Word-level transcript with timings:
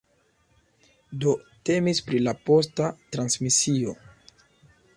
Do 1.25 1.33
temis 1.69 2.01
pri 2.09 2.21
la 2.29 2.33
posta 2.49 2.87
transmisio. 3.17 3.95